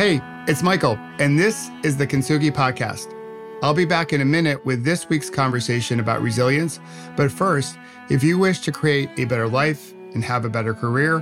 [0.00, 3.14] Hey, it's Michael, and this is the Kintsugi Podcast.
[3.62, 6.80] I'll be back in a minute with this week's conversation about resilience.
[7.16, 7.76] But first,
[8.08, 11.18] if you wish to create a better life and have a better career,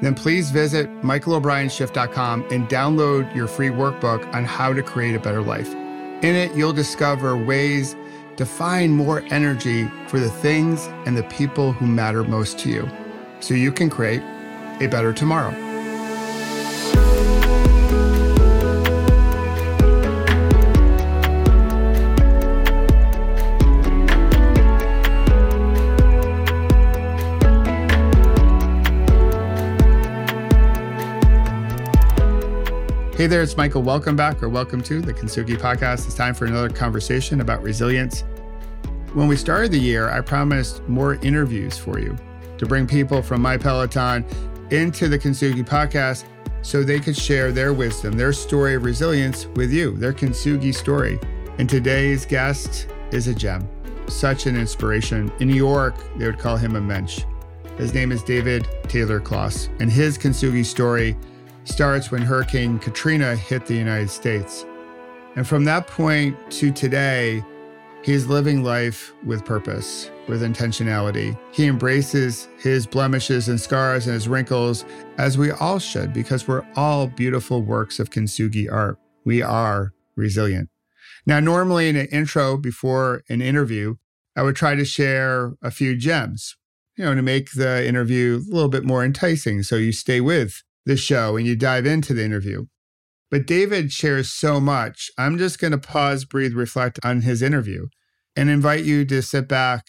[0.00, 5.42] then please visit michaelobrienshift.com and download your free workbook on how to create a better
[5.42, 5.70] life.
[5.74, 7.94] In it, you'll discover ways
[8.38, 12.88] to find more energy for the things and the people who matter most to you
[13.40, 14.22] so you can create
[14.80, 15.63] a better tomorrow.
[33.24, 33.80] Hey there, it's Michael.
[33.80, 36.04] Welcome back or welcome to the Kintsugi podcast.
[36.04, 38.20] It's time for another conversation about resilience.
[39.14, 42.18] When we started the year, I promised more interviews for you
[42.58, 44.26] to bring people from my Peloton
[44.70, 46.26] into the Kintsugi podcast
[46.60, 51.18] so they could share their wisdom, their story of resilience with you, their Kintsugi story.
[51.56, 53.66] And today's guest is a gem,
[54.06, 55.32] such an inspiration.
[55.40, 57.22] In New York, they would call him a mensch.
[57.78, 61.16] His name is David Taylor Klaus, and his Kintsugi story
[61.64, 64.64] starts when Hurricane Katrina hit the United States.
[65.36, 67.42] And from that point to today,
[68.02, 71.36] he's living life with purpose, with intentionality.
[71.52, 74.84] He embraces his blemishes and scars and his wrinkles,
[75.18, 78.98] as we all should, because we're all beautiful works of kintsugi art.
[79.24, 80.68] We are resilient.
[81.26, 83.96] Now, normally in an intro before an interview,
[84.36, 86.56] I would try to share a few gems,
[86.96, 90.62] you know, to make the interview a little bit more enticing so you stay with
[90.86, 92.66] the show and you dive into the interview.
[93.30, 95.10] But David shares so much.
[95.18, 97.86] I'm just going to pause, breathe, reflect on his interview
[98.36, 99.86] and invite you to sit back,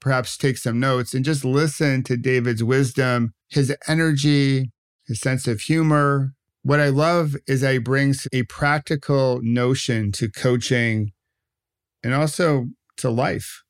[0.00, 4.70] perhaps take some notes, and just listen to David's wisdom, his energy,
[5.06, 6.32] his sense of humor.
[6.62, 11.12] What I love is that he brings a practical notion to coaching
[12.02, 13.62] and also to life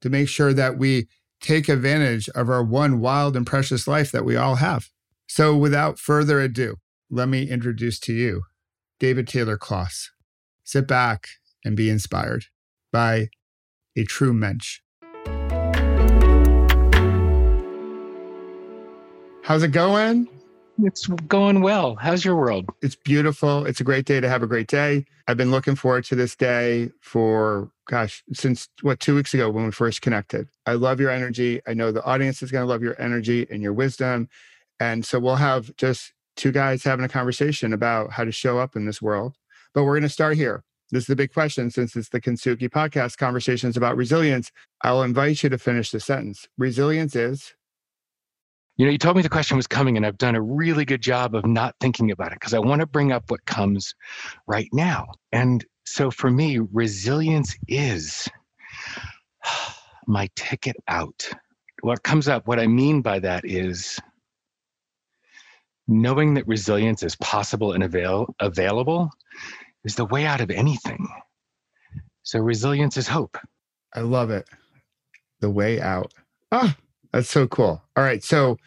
[0.00, 1.06] to make sure that we
[1.40, 4.88] take advantage of our one wild and precious life that we all have.
[5.34, 6.76] So, without further ado,
[7.08, 8.42] let me introduce to you
[9.00, 10.10] David Taylor Klaus.
[10.62, 11.26] Sit back
[11.64, 12.44] and be inspired
[12.92, 13.28] by
[13.96, 14.80] a true mensch.
[19.42, 20.28] How's it going?
[20.82, 21.96] It's going well.
[21.96, 22.66] How's your world?
[22.82, 23.64] It's beautiful.
[23.64, 25.06] It's a great day to have a great day.
[25.28, 29.64] I've been looking forward to this day for, gosh, since what, two weeks ago when
[29.64, 30.46] we first connected.
[30.66, 31.62] I love your energy.
[31.66, 34.28] I know the audience is going to love your energy and your wisdom
[34.82, 38.74] and so we'll have just two guys having a conversation about how to show up
[38.74, 39.36] in this world.
[39.74, 40.64] But we're going to start here.
[40.90, 44.50] This is the big question since it's the Kintsugi podcast, conversations about resilience.
[44.82, 46.48] I'll invite you to finish the sentence.
[46.58, 47.54] Resilience is.
[48.76, 51.00] You know, you told me the question was coming, and I've done a really good
[51.00, 53.94] job of not thinking about it because I want to bring up what comes
[54.48, 55.06] right now.
[55.30, 58.28] And so for me, resilience is
[60.08, 61.30] my ticket out.
[61.82, 64.00] What comes up, what I mean by that is
[65.88, 69.10] knowing that resilience is possible and avail- available
[69.84, 71.08] is the way out of anything.
[72.22, 73.36] So resilience is hope.
[73.94, 74.48] I love it.
[75.40, 76.12] The way out.
[76.52, 76.76] Ah,
[77.12, 77.82] that's so cool.
[77.96, 78.22] All right.
[78.22, 78.58] So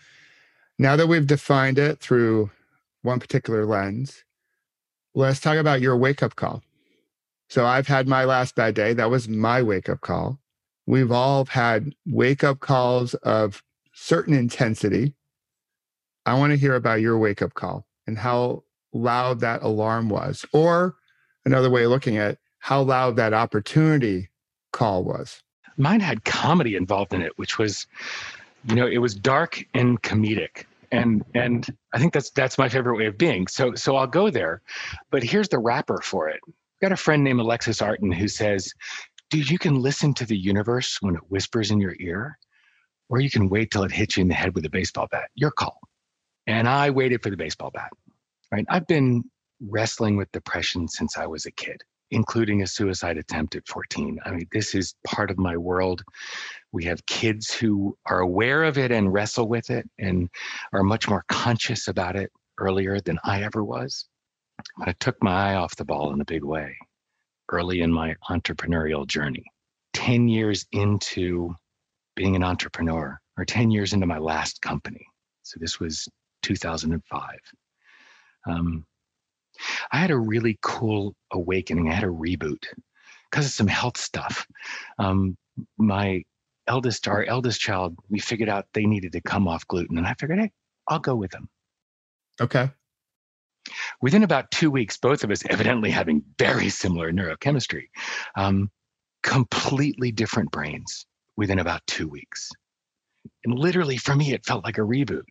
[0.77, 2.51] now that we've defined it through
[3.01, 4.23] one particular lens,
[5.13, 6.61] let's talk about your wake up call.
[7.49, 8.93] So I've had my last bad day.
[8.93, 10.39] That was my wake up call.
[10.85, 15.15] We've all had wake up calls of certain intensity
[16.25, 18.63] I want to hear about your wake up call and how
[18.93, 20.95] loud that alarm was, or
[21.45, 24.29] another way of looking at how loud that opportunity
[24.71, 25.43] call was.
[25.77, 27.85] Mine had comedy involved in it, which was,
[28.67, 30.65] you know, it was dark and comedic.
[30.91, 33.47] And and I think that's that's my favorite way of being.
[33.47, 34.61] So so I'll go there.
[35.11, 36.39] But here's the wrapper for it.
[36.47, 38.73] I've got a friend named Alexis Artin who says,
[39.29, 42.37] dude, you can listen to the universe when it whispers in your ear,
[43.09, 45.29] or you can wait till it hits you in the head with a baseball bat.
[45.35, 45.79] Your call.
[46.47, 47.91] And I waited for the baseball bat.
[48.51, 48.65] Right.
[48.69, 49.23] I've been
[49.59, 51.81] wrestling with depression since I was a kid,
[52.11, 54.19] including a suicide attempt at 14.
[54.25, 56.03] I mean, this is part of my world.
[56.71, 60.29] We have kids who are aware of it and wrestle with it and
[60.73, 64.05] are much more conscious about it earlier than I ever was.
[64.77, 66.75] But I took my eye off the ball in a big way
[67.51, 69.43] early in my entrepreneurial journey.
[69.93, 71.53] 10 years into
[72.15, 75.05] being an entrepreneur, or 10 years into my last company.
[75.43, 76.07] So this was
[76.45, 77.39] 2005.
[78.47, 78.85] Um,
[79.91, 81.89] I had a really cool awakening.
[81.89, 82.65] I had a reboot
[83.29, 84.45] because of some health stuff.
[84.99, 85.37] Um,
[85.77, 86.23] my
[86.67, 90.13] eldest, our eldest child, we figured out they needed to come off gluten, and I
[90.13, 90.51] figured, hey,
[90.87, 91.49] I'll go with them.
[92.39, 92.69] Okay.
[94.01, 97.85] within about two weeks, both of us evidently having very similar neurochemistry,
[98.35, 98.69] um,
[99.23, 101.05] completely different brains
[101.37, 102.51] within about two weeks.
[103.43, 105.23] And literally for me, it felt like a reboot.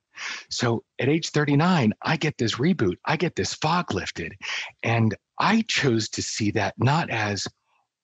[0.50, 4.34] So at age 39, I get this reboot, I get this fog lifted.
[4.82, 7.46] And I chose to see that not as,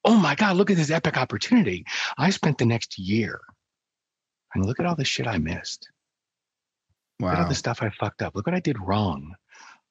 [0.04, 1.84] oh my God, look at this epic opportunity.
[2.18, 3.40] I spent the next year
[4.54, 5.88] and look at all the shit I missed.
[7.20, 7.28] Wow.
[7.30, 8.34] Look at all the stuff I fucked up.
[8.34, 9.34] Look what I did wrong.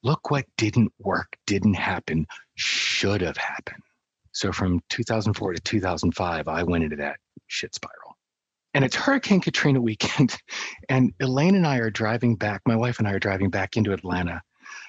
[0.03, 2.25] Look what didn't work, didn't happen,
[2.55, 3.83] should have happened.
[4.31, 7.17] So from 2004 to 2005, I went into that
[7.47, 8.08] shit spiral.
[8.73, 10.37] And it's Hurricane Katrina weekend.
[10.89, 13.93] And Elaine and I are driving back, my wife and I are driving back into
[13.93, 14.41] Atlanta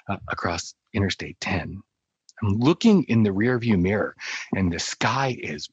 [0.08, 1.82] uh, across Interstate 10.
[2.42, 4.16] I'm looking in the rearview mirror
[4.54, 5.68] and the sky is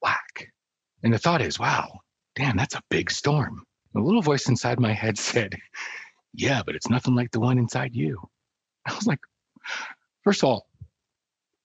[0.00, 0.52] black.
[1.04, 2.00] And the thought is, wow,
[2.34, 3.62] damn, that's a big storm.
[3.94, 5.54] A little voice inside my head said,
[6.34, 8.20] yeah, but it's nothing like the one inside you.
[8.86, 9.20] I was like,
[10.24, 10.66] first of all,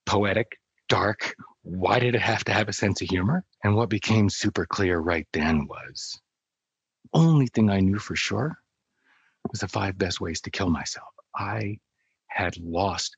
[0.06, 1.36] poetic, dark.
[1.64, 3.44] Why did it have to have a sense of humor?
[3.64, 6.20] And what became super clear right then was
[7.14, 8.58] only thing I knew for sure
[9.50, 11.08] was the five best ways to kill myself.
[11.36, 11.78] I
[12.28, 13.16] had lost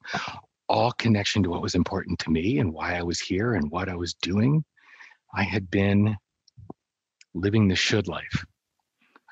[0.68, 3.90] all connection to what was important to me and why I was here and what
[3.90, 4.64] I was doing.
[5.34, 6.16] I had been
[7.34, 8.46] living the should life.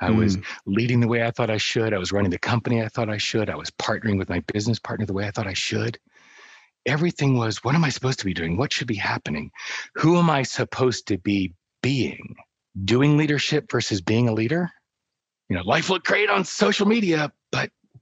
[0.01, 0.17] I mm.
[0.17, 1.93] was leading the way I thought I should.
[1.93, 3.49] I was running the company I thought I should.
[3.49, 5.97] I was partnering with my business partner the way I thought I should.
[6.85, 8.57] Everything was what am I supposed to be doing?
[8.57, 9.51] What should be happening?
[9.95, 12.35] Who am I supposed to be being?
[12.83, 14.69] Doing leadership versus being a leader?
[15.49, 17.99] You know, life looked great on social media, but I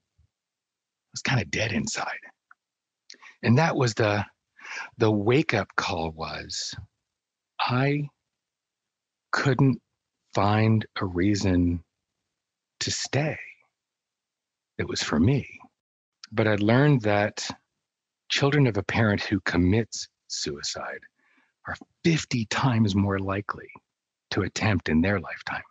[1.14, 2.08] was kind of dead inside.
[3.44, 4.26] And that was the
[4.98, 6.74] the wake up call was
[7.60, 8.10] I
[9.32, 9.82] couldn't
[10.34, 11.84] find a reason
[12.80, 13.38] to stay.
[14.78, 15.48] It was for me.
[16.32, 17.48] But I learned that
[18.32, 21.02] children of a parent who commits suicide
[21.68, 23.70] are 50 times more likely
[24.32, 25.62] to attempt in their lifetime.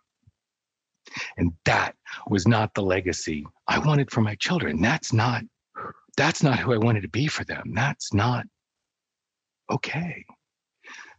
[1.37, 1.95] And that
[2.27, 4.81] was not the legacy I wanted for my children.
[4.81, 5.43] That's not
[6.17, 7.71] that's not who I wanted to be for them.
[7.73, 8.45] That's not
[9.71, 10.25] okay.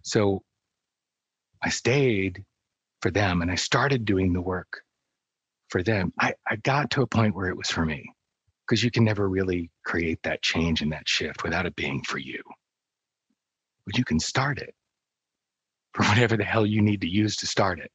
[0.03, 0.43] So
[1.63, 2.45] I stayed
[3.01, 4.83] for them and I started doing the work
[5.71, 6.13] for them.
[6.21, 8.13] I, I got to a point where it was for me
[8.67, 12.19] because you can never really create that change and that shift without it being for
[12.19, 12.41] you.
[13.87, 14.75] But you can start it
[15.95, 17.91] for whatever the hell you need to use to start it.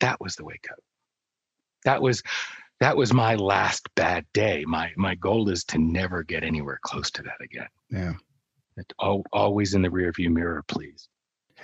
[0.00, 0.78] That was the wake up.
[1.84, 2.22] That was
[2.80, 4.64] that was my last bad day.
[4.66, 7.68] My my goal is to never get anywhere close to that again.
[7.90, 8.14] Yeah.
[8.76, 8.92] It,
[9.32, 11.08] always in the rearview mirror, please.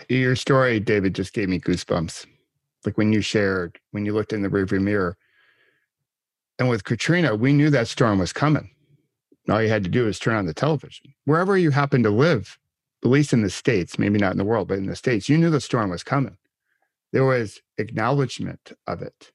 [0.09, 2.27] Your story, David, just gave me goosebumps.
[2.85, 5.17] Like when you shared, when you looked in the rearview mirror.
[6.59, 8.71] And with Katrina, we knew that storm was coming.
[9.49, 11.15] All you had to do was turn on the television.
[11.25, 12.59] Wherever you happen to live,
[13.05, 15.37] at least in the States, maybe not in the world, but in the States, you
[15.37, 16.37] knew the storm was coming.
[17.13, 19.33] There was acknowledgement of it.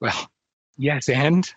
[0.00, 0.28] Well,
[0.76, 1.48] Yes, and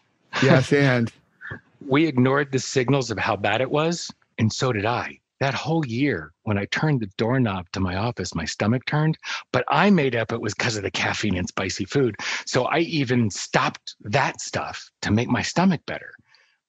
[0.44, 1.12] yes, and
[1.88, 5.20] we ignored the signals of how bad it was, and so did I.
[5.40, 9.18] That whole year, when I turned the doorknob to my office, my stomach turned,
[9.52, 12.16] but I made up it was because of the caffeine and spicy food.
[12.46, 16.12] So I even stopped that stuff to make my stomach better.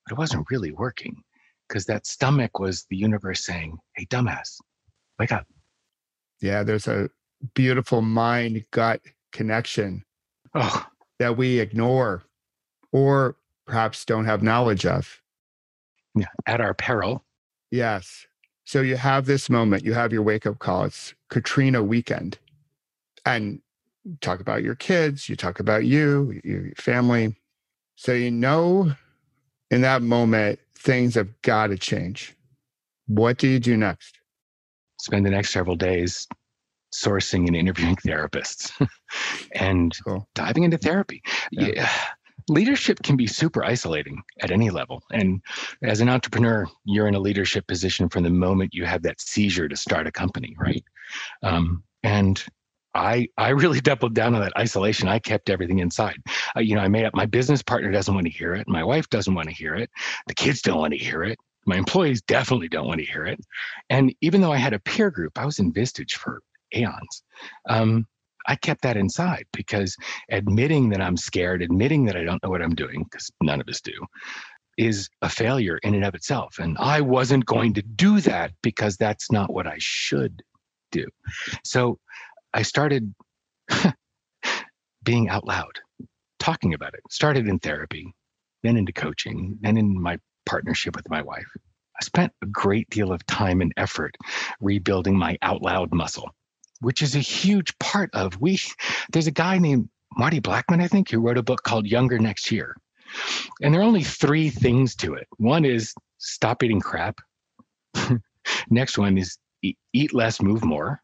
[0.05, 1.23] But it wasn't really working
[1.67, 4.59] because that stomach was the universe saying, Hey, dumbass,
[5.19, 5.47] wake up.
[6.41, 7.11] Yeah, there's a
[7.55, 9.01] beautiful mind gut
[9.33, 10.05] connection
[10.55, 10.87] oh.
[11.19, 12.23] that we ignore
[12.93, 15.21] or perhaps don't have knowledge of.
[16.15, 17.25] Yeah, at our peril.
[17.71, 18.27] Yes.
[18.69, 20.85] So you have this moment, you have your wake up call.
[20.85, 22.39] It's Katrina weekend.
[23.25, 23.63] And
[24.21, 27.35] talk about your kids, you talk about you, your family.
[27.97, 28.93] So you know
[29.71, 32.37] in that moment, things have got to change.
[33.07, 34.19] What do you do next?
[35.01, 36.29] Spend the next several days
[36.93, 38.71] sourcing and interviewing therapists
[39.55, 40.29] and cool.
[40.35, 41.23] diving into therapy.
[41.53, 41.71] Yeah.
[41.75, 41.91] yeah
[42.49, 45.03] leadership can be super isolating at any level.
[45.13, 45.43] And
[45.83, 49.69] as an entrepreneur, you're in a leadership position from the moment you have that seizure
[49.69, 50.85] to start a company, right?
[51.43, 52.43] Um, and
[52.95, 55.09] I I really doubled down on that isolation.
[55.09, 56.19] I kept everything inside.
[56.57, 57.15] Uh, you know, I made up.
[57.15, 58.69] My business partner doesn't want to hear it.
[58.69, 59.91] My wife doesn't want to hear it.
[60.27, 61.39] The kids don't want to hear it.
[61.67, 63.39] My employees definitely don't want to hear it.
[63.91, 66.41] And even though I had a peer group, I was in Vistage for
[66.75, 67.23] aeons.
[67.69, 68.07] Um,
[68.49, 69.97] I kept that inside because
[70.31, 73.69] admitting that I'm scared, admitting that I don't know what I'm doing, because none of
[73.69, 73.93] us do,
[74.79, 76.59] is a failure in and of itself.
[76.59, 80.43] And I wasn't going to do that because that's not what I should
[80.91, 81.05] do.
[81.65, 81.99] So
[82.55, 83.15] I started
[85.03, 85.79] being out loud,
[86.39, 87.01] talking about it.
[87.11, 88.15] Started in therapy,
[88.63, 91.47] then into coaching, then in my partnership with my wife.
[92.01, 94.17] I spent a great deal of time and effort
[94.61, 96.31] rebuilding my out loud muscle,
[96.81, 98.59] which is a huge part of we.
[99.13, 102.51] There's a guy named Marty Blackman, I think, who wrote a book called Younger Next
[102.51, 102.77] Year.
[103.63, 105.27] And there are only three things to it.
[105.39, 107.19] One is stop eating crap.
[108.71, 111.01] Next one is eat less, move more.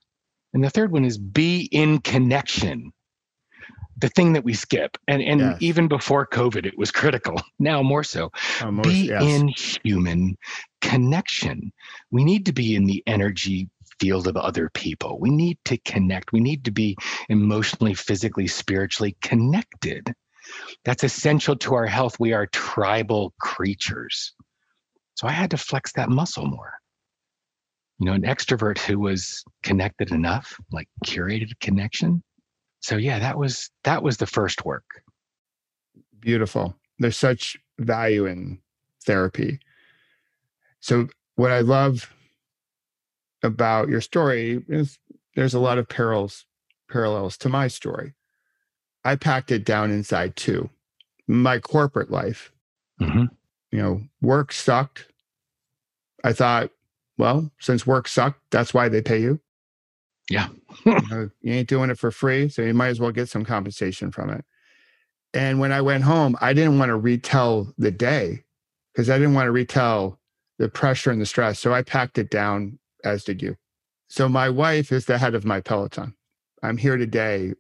[0.53, 2.93] And the third one is be in connection.
[3.99, 4.97] The thing that we skip.
[5.09, 5.57] And and yes.
[5.61, 7.41] even before COVID, it was critical.
[7.61, 8.31] Now more so.
[8.63, 9.23] Oh, most, be yes.
[9.23, 10.37] in human
[10.81, 11.73] connection.
[12.11, 13.69] We need to be in the energy
[14.01, 15.19] field of other people.
[15.21, 16.33] We need to connect.
[16.33, 16.97] We need to be
[17.29, 20.13] emotionally, physically, spiritually connected.
[20.85, 22.19] That's essential to our health.
[22.21, 24.35] We are tribal creatures.
[25.15, 26.73] So I had to flex that muscle more.
[27.99, 32.23] You know, an extrovert who was connected enough, like curated connection.
[32.81, 34.85] So yeah, that was that was the first work.
[36.19, 36.77] Beautiful.
[36.99, 38.59] There's such value in
[39.07, 39.61] therapy.
[40.81, 42.14] So what I love
[43.45, 44.99] about your story is
[45.37, 46.47] there's a lot of parallels
[46.91, 48.15] parallels to my story.
[49.05, 50.71] I packed it down inside too.
[51.27, 52.53] My corporate life,
[53.01, 53.25] mm-hmm.
[53.71, 55.07] you know, work sucked.
[56.23, 56.71] I thought,
[57.19, 59.41] well, since work sucked, that's why they pay you.
[60.31, 60.49] Yeah.
[60.87, 63.45] you, know, you ain't doing it for free, so you might as well get some
[63.45, 64.45] compensation from it.
[65.35, 68.45] And when I went home, I didn't want to retell the day
[68.93, 70.21] because I didn't want to retell
[70.59, 71.59] the pressure and the stress.
[71.59, 73.57] So I packed it down, as did you.
[74.09, 76.15] So my wife is the head of my Peloton.
[76.63, 77.53] I'm here today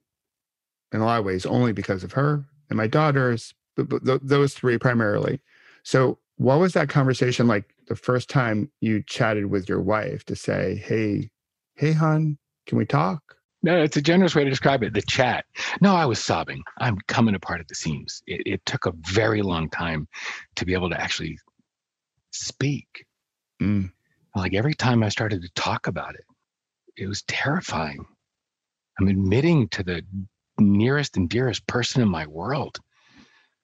[0.93, 4.21] in a lot of ways only because of her and my daughters, but, but th-
[4.23, 5.41] those three primarily.
[5.83, 10.35] So, what was that conversation like the first time you chatted with your wife to
[10.35, 11.31] say, "Hey,
[11.77, 14.95] hey, hon, can we talk?" No, it's a generous way to describe it.
[14.95, 15.45] The chat.
[15.81, 16.63] No, I was sobbing.
[16.79, 18.23] I'm coming apart at the seams.
[18.27, 20.09] It, it took a very long time
[20.57, 21.39] to be able to actually
[22.33, 23.07] speak.
[23.63, 23.91] Mm.
[24.35, 26.25] Like every time I started to talk about it,
[26.97, 28.05] it was terrifying.
[28.99, 30.03] I'm admitting to the
[30.59, 32.79] nearest and dearest person in my world.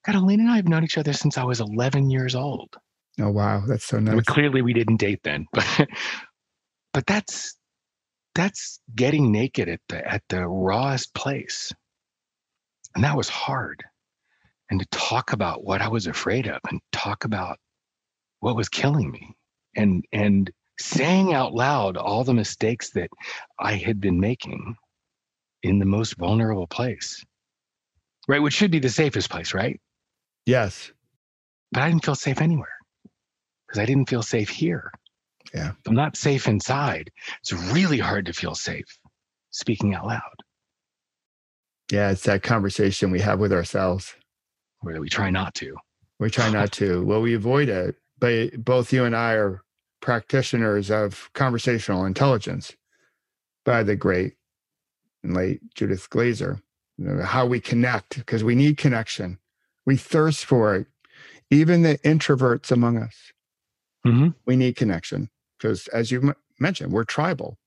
[0.05, 2.77] Catalina and I have known each other since I was 11 years old.
[3.21, 4.13] Oh wow, that's so nice.
[4.13, 5.89] I mean, clearly, we didn't date then, but
[6.93, 7.57] but that's
[8.35, 11.73] that's getting naked at the at the rawest place,
[12.95, 13.85] and that was hard.
[14.71, 17.59] And to talk about what I was afraid of, and talk about
[18.39, 19.35] what was killing me,
[19.77, 20.51] and and
[20.81, 23.11] saying out loud all the mistakes that
[23.59, 24.77] I had been making
[25.63, 27.25] in the most vulnerable place,
[28.29, 28.41] right?
[28.41, 29.81] Which should be the safest place, right?
[30.47, 30.91] Yes.
[31.73, 32.75] But I didn't feel safe anywhere
[33.67, 34.91] because I didn't feel safe here.
[35.55, 35.71] Yeah.
[35.71, 37.11] If I'm not safe inside,
[37.41, 38.99] it's really hard to feel safe
[39.51, 40.21] speaking out loud.
[41.93, 44.15] Yeah, it's that conversation we have with ourselves.
[44.81, 45.77] Where we try not to.
[46.19, 47.05] We try not to.
[47.05, 47.97] Well, we avoid it.
[48.19, 49.63] But both you and I are
[50.01, 52.75] practitioners of conversational intelligence
[53.65, 54.35] by the great
[55.23, 56.61] and late Judith Glaser.
[56.97, 59.39] you know, how we connect, because we need connection.
[59.87, 60.87] We thirst for it.
[61.51, 63.33] Even the introverts among us,
[64.07, 64.29] mm-hmm.
[64.47, 67.59] we need connection because, as you m- mentioned, we're tribal.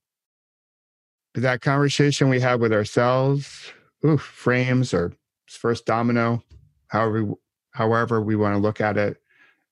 [1.35, 3.73] That conversation we have with ourselves,
[4.05, 5.13] ooh, frames or
[5.47, 6.43] first domino,
[6.87, 7.33] however,
[7.71, 9.17] however we want to look at it,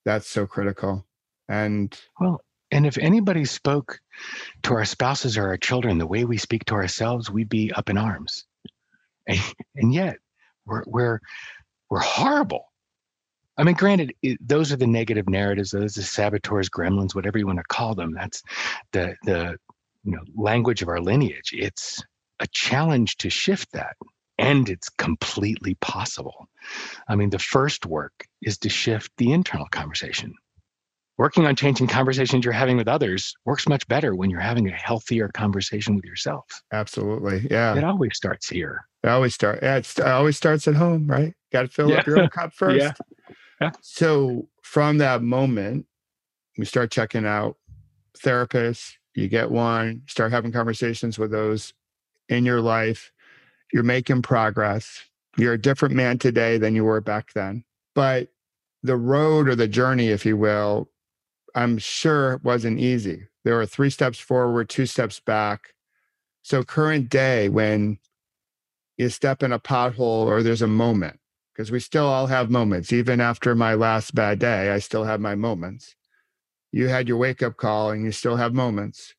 [0.03, 1.05] that's so critical.
[1.47, 2.41] And well,
[2.71, 3.99] and if anybody spoke
[4.63, 7.89] to our spouses or our children the way we speak to ourselves, we'd be up
[7.89, 8.45] in arms.
[9.27, 9.39] And,
[9.75, 10.17] and yet,
[10.65, 11.19] we're, we're,
[11.89, 12.71] we're horrible.
[13.57, 15.71] I mean, granted, it, those are the negative narratives.
[15.71, 18.13] Those are saboteurs, gremlins, whatever you want to call them.
[18.13, 18.41] That's
[18.93, 19.57] the the
[20.03, 21.51] you know language of our lineage.
[21.53, 22.01] It's
[22.39, 23.97] a challenge to shift that,
[24.39, 26.47] and it's completely possible.
[27.07, 30.33] I mean, the first work is to shift the internal conversation
[31.21, 34.71] working on changing conversations you're having with others works much better when you're having a
[34.71, 36.45] healthier conversation with yourself.
[36.73, 37.47] Absolutely.
[37.47, 37.75] Yeah.
[37.75, 38.87] It always starts here.
[39.03, 39.59] It always start.
[39.61, 41.35] Yeah, it always starts at home, right?
[41.53, 41.99] Got to fill yeah.
[41.99, 42.79] up your own cup first.
[42.79, 42.93] yeah.
[43.61, 43.69] yeah.
[43.81, 45.85] So from that moment,
[46.57, 47.55] we start checking out
[48.17, 48.93] therapists.
[49.13, 51.71] You get one, start having conversations with those
[52.29, 53.11] in your life.
[53.71, 55.01] You're making progress.
[55.37, 57.63] You're a different man today than you were back then.
[57.93, 58.29] But
[58.81, 60.89] the road or the journey, if you will,
[61.55, 63.27] I'm sure it wasn't easy.
[63.43, 65.73] There were three steps forward, two steps back.
[66.43, 67.99] So, current day, when
[68.97, 71.19] you step in a pothole or there's a moment,
[71.53, 72.93] because we still all have moments.
[72.93, 75.95] Even after my last bad day, I still have my moments.
[76.71, 79.13] You had your wake up call and you still have moments.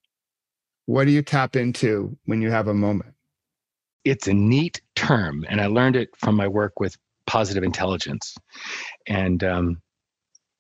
[0.87, 3.15] What do you tap into when you have a moment?
[4.05, 6.97] It's a neat term, and I learned it from my work with
[7.27, 8.37] positive intelligence.
[9.07, 9.83] And um,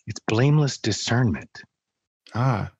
[0.06, 1.62] It's blameless discernment.
[2.34, 2.70] Ah.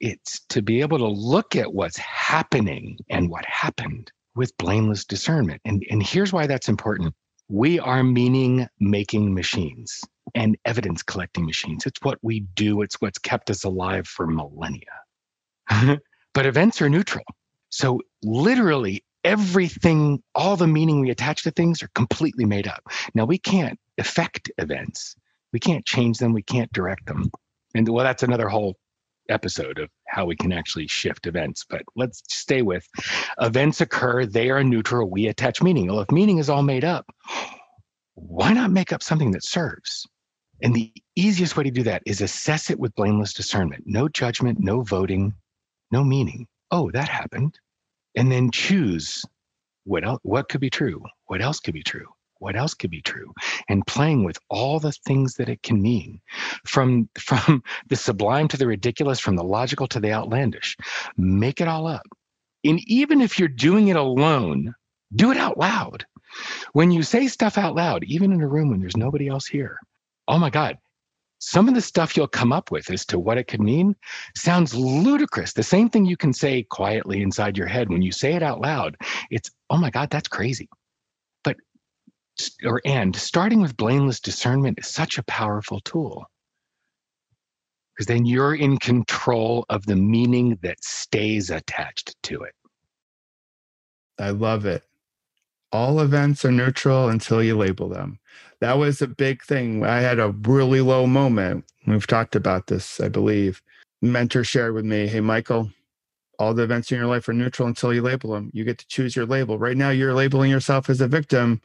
[0.00, 5.60] It's to be able to look at what's happening and what happened with blameless discernment.
[5.64, 7.14] And, and here's why that's important.
[7.48, 10.00] We are meaning making machines
[10.34, 11.86] and evidence collecting machines.
[11.86, 14.80] It's what we do, it's what's kept us alive for millennia.
[16.34, 17.24] but events are neutral.
[17.68, 22.82] So, literally, everything, all the meaning we attach to things are completely made up.
[23.14, 25.16] Now, we can't affect events,
[25.54, 27.30] we can't change them, we can't direct them.
[27.76, 28.74] And well, that's another whole
[29.28, 31.64] episode of how we can actually shift events.
[31.70, 32.84] But let's stay with
[33.40, 35.86] events occur, they are neutral, we attach meaning.
[35.86, 37.06] Well, if meaning is all made up,
[38.14, 40.04] why not make up something that serves?
[40.60, 43.84] And the easiest way to do that is assess it with blameless discernment.
[43.86, 45.34] No judgment, no voting,
[45.92, 46.48] no meaning.
[46.72, 47.60] Oh, that happened.
[48.16, 49.24] And then choose
[49.84, 51.00] what else, what could be true?
[51.26, 52.08] What else could be true?
[52.38, 53.32] What else could be true?
[53.68, 56.20] And playing with all the things that it can mean,
[56.66, 60.76] from from the sublime to the ridiculous, from the logical to the outlandish.
[61.16, 62.06] Make it all up.
[62.64, 64.74] And even if you're doing it alone,
[65.14, 66.06] do it out loud.
[66.72, 69.78] When you say stuff out loud, even in a room when there's nobody else here,
[70.26, 70.78] oh my God,
[71.38, 73.94] some of the stuff you'll come up with as to what it could mean
[74.34, 75.52] sounds ludicrous.
[75.52, 78.60] The same thing you can say quietly inside your head when you say it out
[78.60, 78.96] loud,
[79.30, 80.68] it's, oh my God, that's crazy.
[82.64, 86.26] Or, and starting with blameless discernment is such a powerful tool
[87.94, 92.54] because then you're in control of the meaning that stays attached to it.
[94.18, 94.82] I love it.
[95.72, 98.18] All events are neutral until you label them
[98.64, 99.84] that was a big thing.
[99.84, 101.66] I had a really low moment.
[101.86, 103.60] We've talked about this, I believe.
[104.00, 105.70] Mentor shared with me, hey, Michael,
[106.38, 108.50] all the events in your life are neutral until you label them.
[108.54, 109.58] You get to choose your label.
[109.58, 111.60] Right now, you're labeling yourself as a victim.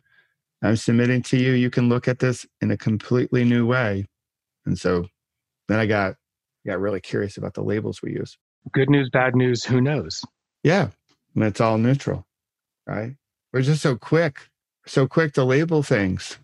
[0.61, 1.53] I'm submitting to you.
[1.53, 4.05] You can look at this in a completely new way.
[4.65, 5.07] And so
[5.67, 6.15] then I got
[6.65, 8.37] got really curious about the labels we use.
[8.73, 10.21] Good news, bad news, who knows?
[10.63, 10.89] Yeah.
[11.35, 12.25] And it's all neutral.
[12.85, 13.15] Right.
[13.53, 14.49] We're just so quick,
[14.85, 16.37] so quick to label things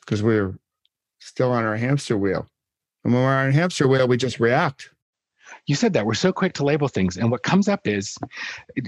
[0.00, 0.54] because we're
[1.18, 2.46] still on our hamster wheel.
[3.04, 4.90] And when we're on a hamster wheel, we just react.
[5.66, 8.16] You said that we're so quick to label things, and what comes up is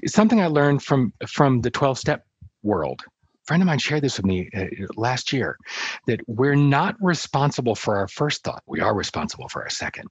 [0.07, 2.25] something I learned from from the twelve step
[2.63, 3.03] world.
[3.45, 5.59] A friend of mine shared this with me uh, last year
[6.07, 10.09] that we're not responsible for our first thought; we are responsible for our second.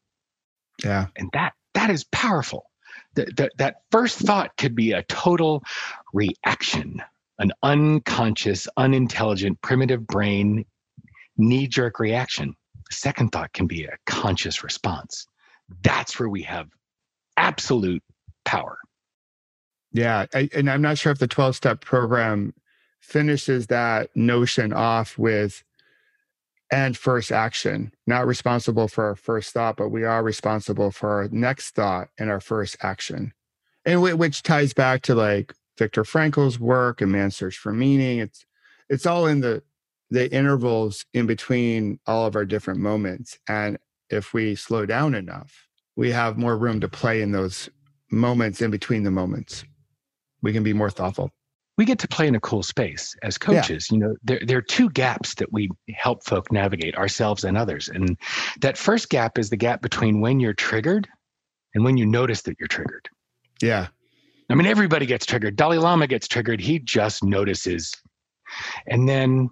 [0.84, 2.69] Yeah, and that that is powerful.
[3.15, 5.63] That that, that first thought could be a total
[6.13, 7.02] reaction,
[7.39, 10.65] an unconscious, unintelligent, primitive brain
[11.38, 12.56] knee jerk reaction.
[12.91, 15.28] Second thought can be a conscious response.
[15.82, 16.67] That's where we have
[17.38, 18.04] absolute
[18.46, 18.78] power.
[19.91, 20.26] Yeah.
[20.34, 22.54] I, and I'm not sure if the 12 step program
[23.03, 25.63] finishes that notion off with
[26.71, 31.29] and first action, not responsible for our first thought, but we are responsible for our
[31.29, 33.33] next thought and our first action.
[33.85, 38.19] And which ties back to like Viktor Frankl's work and Man's Search for Meaning.
[38.19, 38.45] It's
[38.89, 39.61] it's all in the
[40.09, 43.37] the intervals in between all of our different moments.
[43.47, 43.77] And
[44.09, 47.69] if we slow down enough, we have more room to play in those
[48.11, 49.65] moments in between the moments.
[50.41, 51.31] We can be more thoughtful.
[51.77, 53.88] We get to play in a cool space as coaches.
[53.89, 53.95] Yeah.
[53.95, 57.89] You know, there, there are two gaps that we help folk navigate ourselves and others.
[57.89, 58.17] And
[58.62, 61.07] that first gap is the gap between when you're triggered
[61.73, 63.09] and when you notice that you're triggered.
[63.62, 63.88] Yeah.
[64.49, 65.55] I mean, everybody gets triggered.
[65.55, 66.62] Dalai Lama gets triggered.
[66.62, 67.91] He just notices.
[68.86, 69.49] And then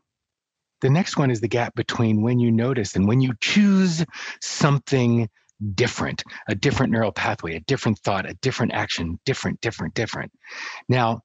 [0.82, 4.06] the next one is the gap between when you notice and when you choose
[4.42, 5.30] something
[5.76, 10.32] different, a different neural pathway, a different thought, a different action, different, different, different.
[10.90, 11.22] Now,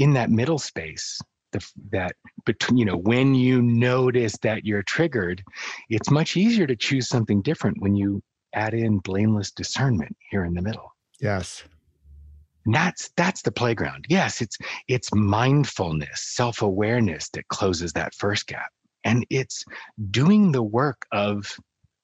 [0.00, 1.20] in that middle space,
[1.52, 5.42] the, that between you know when you notice that you're triggered,
[5.88, 8.22] it's much easier to choose something different when you
[8.54, 10.94] add in blameless discernment here in the middle.
[11.20, 11.62] Yes.
[12.64, 14.06] And that's that's the playground.
[14.08, 14.56] Yes, it's
[14.88, 18.70] it's mindfulness, self-awareness that closes that first gap.
[19.04, 19.64] And it's
[20.10, 21.46] doing the work of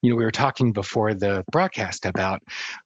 [0.01, 2.41] you know, we were talking before the broadcast about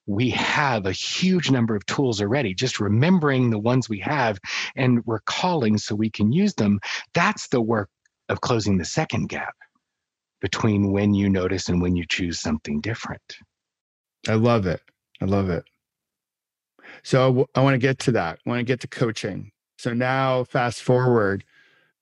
[0.06, 4.40] we have a huge number of tools already, just remembering the ones we have
[4.76, 6.80] and recalling so we can use them.
[7.14, 7.90] That's the work
[8.30, 9.54] of closing the second gap
[10.40, 13.38] between when you notice and when you choose something different.
[14.28, 14.82] I love it.
[15.22, 15.64] I love it.
[17.04, 18.40] So I want to get to that.
[18.46, 19.52] I want to get to coaching.
[19.78, 21.44] So now, fast forward,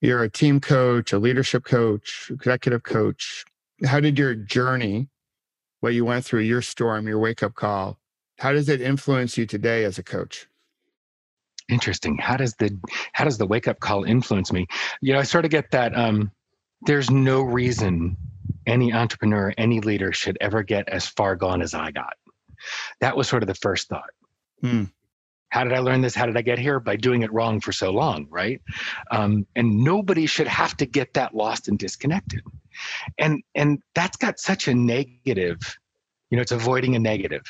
[0.01, 3.45] you're a team coach, a leadership coach, executive coach.
[3.85, 5.09] How did your journey,
[5.79, 7.99] what you went through, your storm, your wake up call,
[8.39, 10.47] how does it influence you today as a coach?
[11.69, 12.17] Interesting.
[12.17, 12.77] How does the
[13.13, 14.65] how does the wake up call influence me?
[15.01, 16.31] You know, I sort of get that um
[16.81, 18.17] there's no reason
[18.65, 22.13] any entrepreneur, any leader should ever get as far gone as I got.
[23.01, 24.09] That was sort of the first thought.
[24.61, 24.85] Hmm.
[25.49, 26.15] How did I learn this?
[26.15, 26.79] How did I get here?
[26.79, 28.61] By doing it wrong for so long, right?
[29.11, 32.41] Um, and nobody should have to get that lost and disconnected.
[33.17, 35.59] And and that's got such a negative,
[36.29, 37.43] you know, it's avoiding a negative.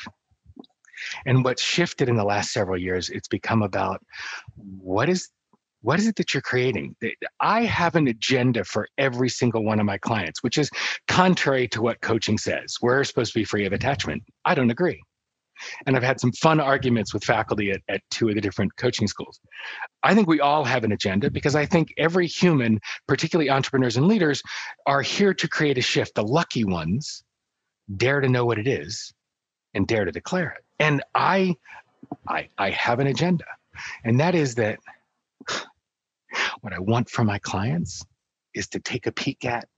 [1.26, 4.02] And what's shifted in the last several years, it's become about
[4.56, 5.28] what is
[5.82, 6.94] what is it that you're creating?
[7.40, 10.70] I have an agenda for every single one of my clients, which is
[11.08, 12.76] contrary to what coaching says.
[12.82, 14.22] We're supposed to be free of attachment.
[14.44, 15.00] I don't agree.
[15.86, 19.06] And I've had some fun arguments with faculty at, at two of the different coaching
[19.06, 19.40] schools.
[20.02, 24.06] I think we all have an agenda because I think every human, particularly entrepreneurs and
[24.06, 24.42] leaders,
[24.86, 26.14] are here to create a shift.
[26.14, 27.22] The lucky ones
[27.96, 29.12] dare to know what it is
[29.74, 30.64] and dare to declare it.
[30.78, 31.56] And I
[32.28, 33.44] I I have an agenda.
[34.04, 34.78] And that is that
[36.60, 38.04] what I want from my clients
[38.54, 39.68] is to take a peek at,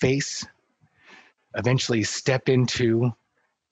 [0.00, 0.46] face,
[1.54, 3.10] eventually step into,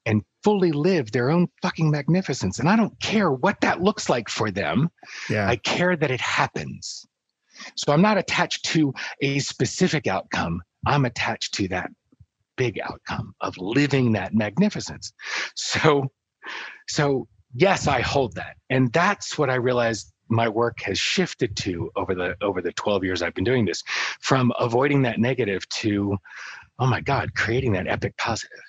[0.07, 2.59] and fully live their own fucking magnificence.
[2.59, 4.89] And I don't care what that looks like for them.
[5.29, 5.47] Yeah.
[5.47, 7.05] I care that it happens.
[7.75, 10.61] So I'm not attached to a specific outcome.
[10.85, 11.89] I'm attached to that
[12.55, 15.11] big outcome of living that magnificence.
[15.55, 16.09] So,
[16.87, 18.55] so yes, I hold that.
[18.69, 23.03] And that's what I realized my work has shifted to over the over the 12
[23.03, 23.81] years I've been doing this
[24.19, 26.17] from avoiding that negative to
[26.79, 28.59] oh my god creating that epic positive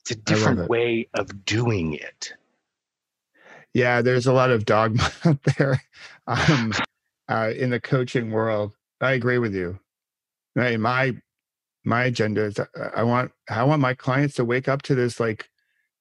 [0.00, 2.32] it's a different way of doing it.
[3.74, 5.82] Yeah there's a lot of dogma out there
[6.26, 6.72] um,
[7.28, 8.72] uh, in the coaching world.
[9.00, 9.78] I agree with you.
[10.54, 11.16] Right my
[11.84, 15.20] my agenda is uh, I want I want my clients to wake up to this
[15.20, 15.48] like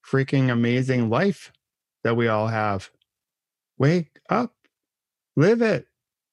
[0.05, 1.51] freaking amazing life
[2.03, 2.89] that we all have.
[3.77, 4.53] Wake up.
[5.35, 5.85] Live it.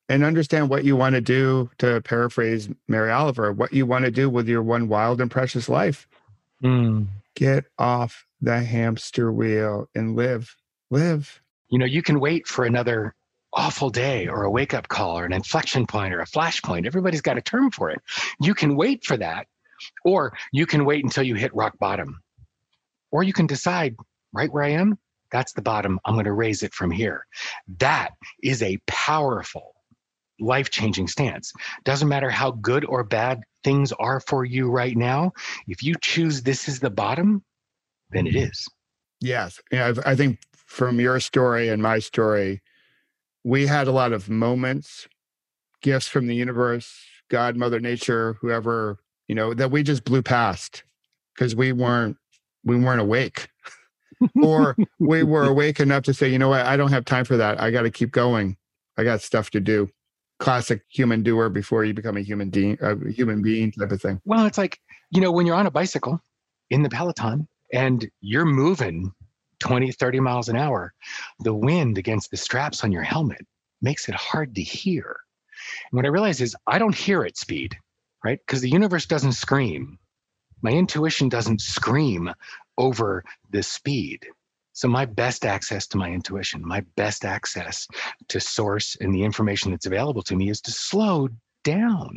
[0.09, 4.11] And understand what you want to do to paraphrase mary oliver what you want to
[4.11, 6.09] do with your one wild and precious life.
[6.62, 7.07] Mm.
[7.37, 10.57] Get off the hamster wheel and live
[10.90, 13.14] live you know you can wait for another
[13.53, 16.87] awful day or a wake up call or an inflection point or a flash point
[16.87, 18.01] everybody's got a term for it
[18.40, 19.46] you can wait for that
[20.05, 22.20] or you can wait until you hit rock bottom
[23.12, 23.94] or you can decide
[24.33, 24.99] right where i am
[25.31, 26.01] that's the bottom.
[26.05, 27.27] I'm going to raise it from here.
[27.79, 28.11] That
[28.42, 29.75] is a powerful,
[30.40, 31.53] life changing stance.
[31.85, 35.33] Doesn't matter how good or bad things are for you right now.
[35.66, 37.42] If you choose this is the bottom,
[38.11, 38.66] then it is.
[39.20, 39.61] Yes.
[39.72, 42.62] Yeah, I think from your story and my story,
[43.44, 45.09] we had a lot of moments,
[45.81, 50.85] gifts from the universe, God, Mother Nature, whoever, you know, that we just blew past
[51.35, 52.16] because we weren't
[52.64, 53.49] we weren't awake
[54.42, 57.37] or we were awake enough to say, you know what, I don't have time for
[57.37, 57.61] that.
[57.61, 58.57] I got to keep going.
[58.96, 59.88] I got stuff to do.
[60.38, 64.20] Classic human doer before you become a human being, a human being type of thing.
[64.25, 66.20] Well, it's like you know when you're on a bicycle
[66.70, 69.12] in the peloton and you're moving
[69.61, 70.92] 20, 30 miles an hour,
[71.40, 73.46] the wind against the straps on your helmet
[73.81, 75.16] makes it hard to hear.
[75.90, 77.77] And what I realize is I don't hear at speed,
[78.25, 78.38] right?
[78.46, 79.99] Because the universe doesn't scream.
[80.62, 82.33] My intuition doesn't scream
[82.79, 84.27] over the speed.
[84.76, 87.88] So, my best access to my intuition, my best access
[88.28, 91.30] to source and the information that's available to me is to slow
[91.64, 92.12] down.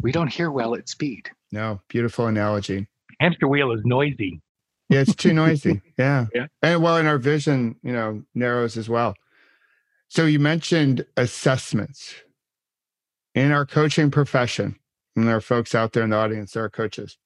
[0.00, 1.28] We don't hear well at speed.
[1.50, 2.86] No, beautiful analogy.
[3.18, 4.40] Hamster wheel is noisy.
[4.88, 5.82] Yeah, it's too noisy.
[5.98, 6.26] Yeah.
[6.32, 6.46] yeah.
[6.62, 9.16] And well, and our vision, you know, narrows as well.
[10.06, 12.14] So you mentioned assessments
[13.34, 14.78] in our coaching profession,
[15.16, 17.18] and there are folks out there in the audience that are coaches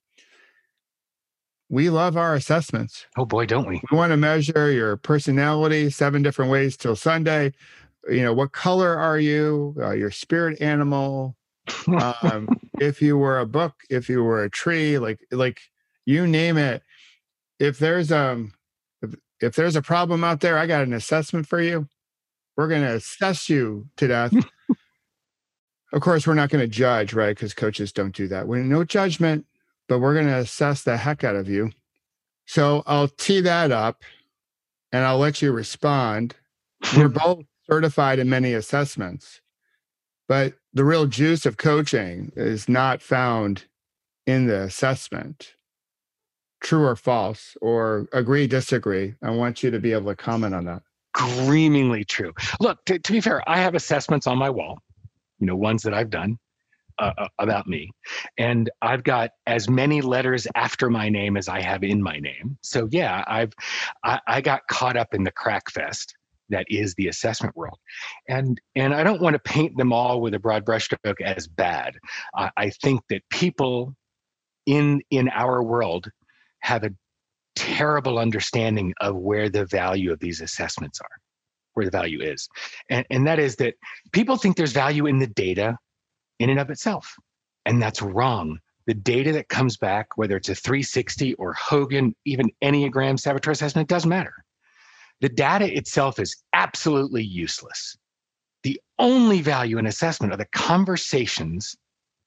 [1.72, 3.06] we love our assessments.
[3.16, 3.80] Oh boy, don't we?
[3.90, 7.54] We want to measure your personality seven different ways till Sunday.
[8.10, 9.74] You know, what color are you?
[9.80, 11.34] Uh, your spirit animal.
[11.88, 12.48] Um,
[12.80, 15.60] if you were a book, if you were a tree, like like
[16.04, 16.82] you name it.
[17.58, 18.52] If there's um
[19.00, 21.88] if, if there's a problem out there, I got an assessment for you.
[22.56, 24.34] We're going to assess you to death.
[25.92, 27.34] of course, we're not going to judge, right?
[27.34, 28.46] Because coaches don't do that.
[28.46, 29.46] We're no judgment
[29.92, 31.70] but we're going to assess the heck out of you.
[32.46, 34.04] So I'll tee that up
[34.90, 36.34] and I'll let you respond.
[36.96, 39.42] We're both certified in many assessments,
[40.28, 43.66] but the real juice of coaching is not found
[44.26, 45.56] in the assessment.
[46.62, 49.12] True or false, or agree, disagree.
[49.22, 50.80] I want you to be able to comment on that.
[51.14, 52.32] Screamingly true.
[52.60, 54.78] Look, to, to be fair, I have assessments on my wall,
[55.38, 56.38] you know, ones that I've done.
[56.98, 57.90] Uh, uh, about me.
[58.38, 62.58] And I've got as many letters after my name as I have in my name.
[62.62, 63.52] So yeah, I've
[64.04, 66.14] I, I got caught up in the crack fest
[66.50, 67.78] that is the assessment world
[68.28, 71.96] and and i don't want to paint them all with a broad brushstroke as bad
[72.36, 73.94] I, I think that people
[74.66, 76.08] in in our world
[76.60, 76.90] have a
[77.56, 81.16] terrible understanding of where the value of these assessments are
[81.74, 82.48] where the value is
[82.90, 83.74] and and that is that
[84.12, 85.76] people think there's value in the data
[86.42, 87.14] in and of itself
[87.66, 92.50] and that's wrong the data that comes back whether it's a 360 or hogan even
[92.62, 94.34] enneagram saboteur assessment doesn't matter
[95.22, 97.96] the data itself is absolutely useless.
[98.64, 101.76] The only value in assessment are the conversations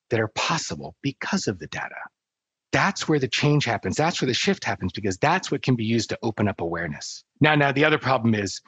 [0.09, 1.95] that are possible because of the data.
[2.71, 3.97] That's where the change happens.
[3.97, 7.25] That's where the shift happens because that's what can be used to open up awareness.
[7.41, 8.61] Now, now the other problem is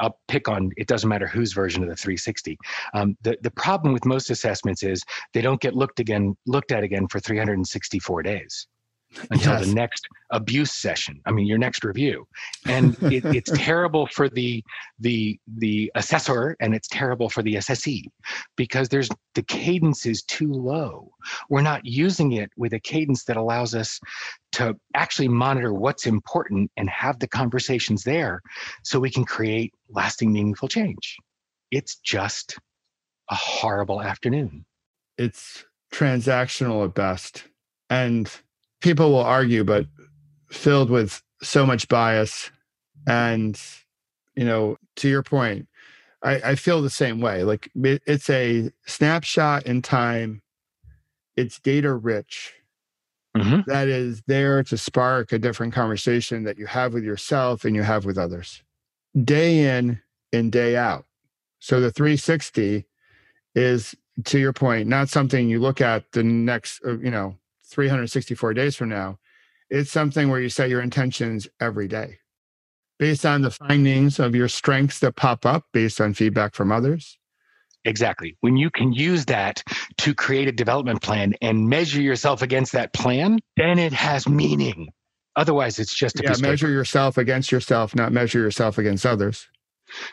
[0.00, 2.58] I'll pick on it doesn't matter whose version of the 360.
[2.94, 5.02] Um, the, the problem with most assessments is
[5.34, 8.66] they don't get looked again looked at again for 364 days
[9.30, 9.66] until yes.
[9.66, 12.26] the next abuse session i mean your next review.
[12.66, 14.62] And it, it's terrible for the
[15.00, 18.04] the the assessor and it's terrible for the assessee
[18.56, 21.10] because there's the cadence is too low.
[21.48, 23.98] We're not using it with a cadence that allows us
[24.52, 28.40] to actually monitor what's important and have the conversations there
[28.84, 31.16] so we can create lasting meaningful change.
[31.70, 32.58] It's just
[33.30, 34.64] a horrible afternoon.
[35.16, 37.44] It's transactional at best.
[37.90, 38.30] And
[38.80, 39.86] people will argue, but
[40.50, 42.50] filled with so much bias.
[43.06, 43.60] And,
[44.36, 45.68] you know, to your point,
[46.22, 47.44] I, I feel the same way.
[47.44, 50.42] Like it, it's a snapshot in time,
[51.36, 52.54] it's data rich.
[53.36, 53.70] Mm-hmm.
[53.70, 57.82] That is there to spark a different conversation that you have with yourself and you
[57.82, 58.62] have with others
[59.24, 60.00] day in
[60.32, 61.04] and day out.
[61.60, 62.86] So the 360
[63.54, 67.37] is, to your point, not something you look at the next, uh, you know,
[67.68, 69.18] 364 days from now.
[69.70, 72.18] It's something where you set your intentions every day
[72.98, 77.18] based on the findings of your strengths that pop up based on feedback from others.
[77.84, 78.36] Exactly.
[78.40, 79.62] When you can use that
[79.98, 84.88] to create a development plan and measure yourself against that plan, then it has meaning.
[85.36, 86.34] Otherwise, it's just a yeah.
[86.40, 89.46] Measure yourself against yourself, not measure yourself against others.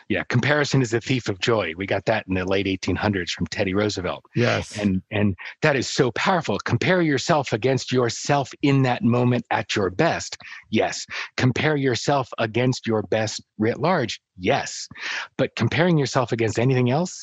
[0.08, 1.74] Yeah, comparison is the thief of joy.
[1.76, 4.24] We got that in the late 1800s from Teddy Roosevelt.
[4.34, 4.76] Yes.
[4.78, 6.58] And and that is so powerful.
[6.58, 10.36] Compare yourself against yourself in that moment at your best.
[10.70, 11.06] Yes.
[11.36, 14.20] Compare yourself against your best writ large.
[14.38, 14.88] Yes.
[15.36, 17.22] But comparing yourself against anything else,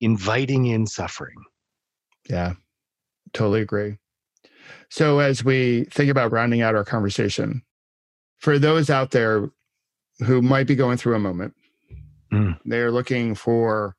[0.00, 1.36] inviting in suffering.
[2.28, 2.54] Yeah.
[3.32, 3.98] Totally agree.
[4.90, 7.62] So as we think about rounding out our conversation,
[8.38, 9.50] for those out there
[10.20, 11.54] who might be going through a moment
[12.32, 12.58] Mm.
[12.64, 13.96] They're looking for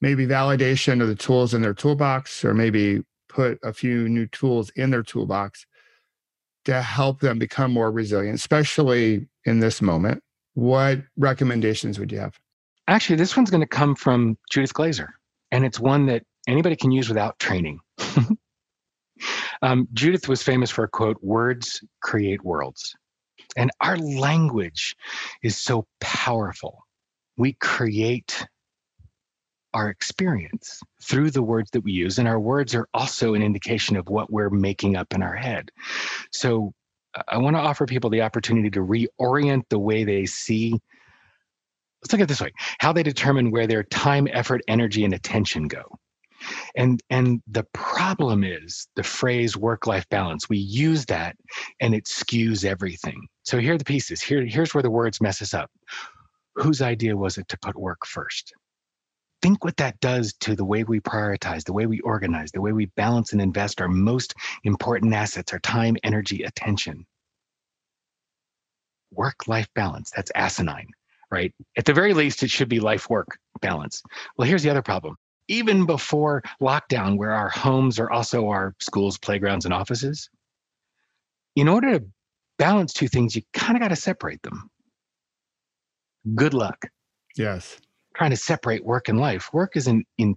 [0.00, 4.70] maybe validation of the tools in their toolbox, or maybe put a few new tools
[4.70, 5.66] in their toolbox
[6.64, 10.22] to help them become more resilient, especially in this moment.
[10.54, 12.38] What recommendations would you have?
[12.88, 15.14] Actually, this one's going to come from Judith Glaser,
[15.52, 17.80] and it's one that anybody can use without training.
[19.62, 22.96] um, Judith was famous for a quote words create worlds.
[23.56, 24.96] And our language
[25.42, 26.84] is so powerful
[27.36, 28.46] we create
[29.72, 32.18] our experience through the words that we use.
[32.18, 35.70] And our words are also an indication of what we're making up in our head.
[36.32, 36.72] So
[37.14, 40.72] uh, I want to offer people the opportunity to reorient the way they see.
[42.02, 45.68] Let's look at this way how they determine where their time, effort, energy, and attention
[45.68, 45.82] go.
[46.74, 50.48] And, and the problem is the phrase work life balance.
[50.48, 51.36] We use that
[51.80, 53.28] and it skews everything.
[53.42, 54.22] So here are the pieces.
[54.22, 55.70] Here, here's where the words mess us up
[56.54, 58.52] whose idea was it to put work first?
[59.42, 62.72] Think what that does to the way we prioritize, the way we organize, the way
[62.72, 64.34] we balance and invest our most
[64.64, 67.06] important assets, our time, energy, attention.
[69.12, 70.88] Work life balance, that's asinine,
[71.30, 71.54] right?
[71.78, 74.02] At the very least, it should be life work balance.
[74.36, 75.16] Well, here's the other problem.
[75.48, 80.28] Even before lockdown, where our homes are also our schools, playgrounds, and offices,
[81.56, 82.06] in order to
[82.58, 84.70] balance two things, you kind of got to separate them
[86.34, 86.86] good luck.
[87.36, 87.78] Yes.
[88.14, 89.52] Trying to separate work and life.
[89.52, 90.36] Work is an in,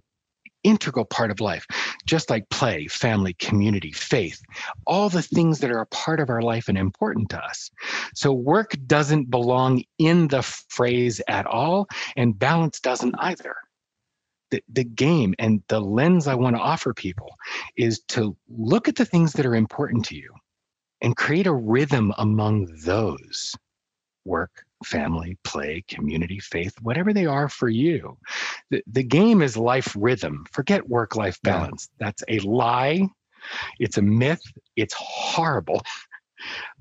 [0.64, 1.66] integral part of life,
[2.06, 4.40] just like play, family, community, faith,
[4.86, 7.70] all the things that are a part of our life and important to us.
[8.14, 13.54] So work doesn't belong in the phrase at all, and balance doesn't either.
[14.50, 17.34] The, the game and the lens I want to offer people
[17.76, 20.32] is to look at the things that are important to you
[21.00, 23.54] and create a rhythm among those
[24.24, 28.16] work, family, play, community, faith, whatever they are for you.
[28.70, 30.44] The, the game is life rhythm.
[30.52, 31.88] Forget work life balance.
[32.00, 32.06] Yeah.
[32.06, 33.08] That's a lie.
[33.78, 34.42] It's a myth.
[34.76, 35.82] It's horrible.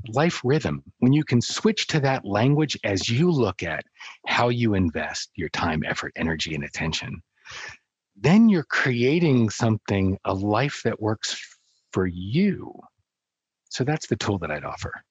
[0.10, 3.86] life rhythm, when you can switch to that language as you look at
[4.28, 7.22] how you invest your time, effort, energy, and attention,
[8.16, 11.58] then you're creating something, a life that works
[11.92, 12.74] for you.
[13.70, 15.04] So that's the tool that I'd offer.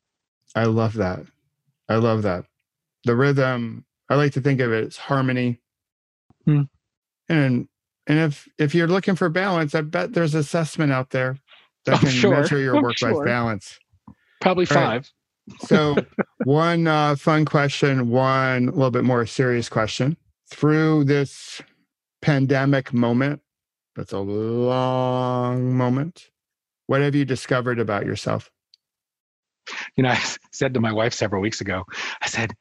[0.55, 1.21] I love that.
[1.89, 2.45] I love that.
[3.05, 5.61] The rhythm, I like to think of it as harmony.
[6.45, 6.63] Hmm.
[7.29, 7.69] And
[8.07, 11.39] and if if you're looking for balance, I bet there's assessment out there
[11.87, 12.31] that I'm can sure.
[12.37, 13.25] measure your I'm work life sure.
[13.25, 13.79] balance.
[14.41, 15.05] Probably All right.
[15.05, 15.13] five.
[15.67, 15.97] So,
[16.45, 20.17] one uh, fun question, one a little bit more serious question.
[20.51, 21.63] Through this
[22.21, 23.41] pandemic moment,
[23.97, 26.31] that's a long moment,
[26.87, 28.51] what have you discovered about yourself?
[29.97, 31.85] You know, I said to my wife several weeks ago,
[32.23, 32.55] I said,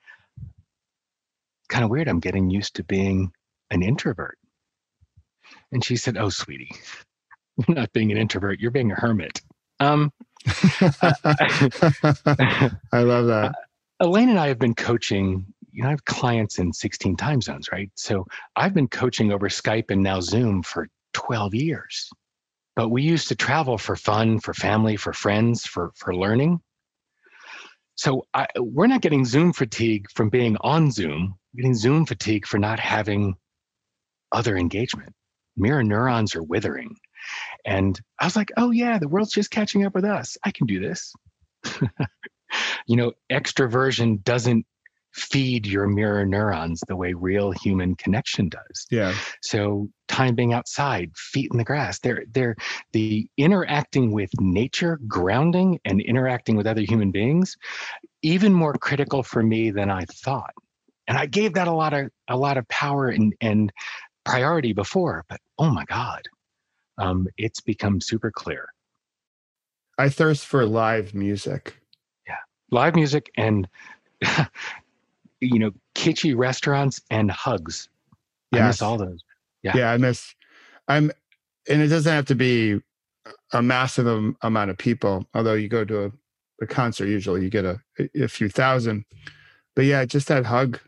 [1.71, 2.07] kind of weird.
[2.07, 3.31] I'm getting used to being
[3.71, 4.37] an introvert.
[5.71, 6.71] And she said, Oh, sweetie,
[7.67, 9.41] you're not being an introvert, you're being a hermit.
[9.79, 10.11] Um,
[10.45, 11.11] I
[12.93, 13.55] love that.
[13.99, 17.69] Elaine and I have been coaching, you know, I have clients in 16 time zones,
[17.71, 17.89] right?
[17.95, 22.09] So I've been coaching over Skype and now Zoom for 12 years.
[22.75, 26.61] But we used to travel for fun, for family, for friends, for for learning.
[27.95, 31.35] So I, we're not getting Zoom fatigue from being on Zoom.
[31.55, 33.35] Getting Zoom fatigue for not having
[34.31, 35.13] other engagement.
[35.57, 36.95] Mirror neurons are withering.
[37.65, 40.37] And I was like, oh, yeah, the world's just catching up with us.
[40.43, 41.13] I can do this.
[42.87, 44.65] you know, extroversion doesn't
[45.13, 48.87] feed your mirror neurons the way real human connection does.
[48.89, 49.13] Yeah.
[49.41, 52.55] So time being outside, feet in the grass, they're they're
[52.93, 57.57] the interacting with nature, grounding, and interacting with other human beings,
[58.21, 60.53] even more critical for me than I thought.
[61.11, 63.69] And I gave that a lot of a lot of power and and
[64.23, 66.21] priority before, but oh my God,
[66.97, 68.69] um, it's become super clear.
[69.97, 71.75] I thirst for live music.
[72.25, 72.37] Yeah,
[72.69, 73.67] live music and
[75.41, 77.89] you know, kitschy restaurants and hugs.
[78.53, 79.21] I miss all those.
[79.63, 79.75] Yeah.
[79.75, 80.33] Yeah, I miss.
[80.87, 81.11] I'm,
[81.67, 82.79] and it doesn't have to be
[83.51, 85.27] a massive am- amount of people.
[85.33, 86.11] Although you go to a,
[86.61, 87.81] a concert, usually you get a,
[88.15, 89.03] a few thousand.
[89.75, 90.79] But yeah, just that hug,